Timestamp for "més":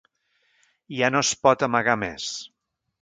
2.05-2.31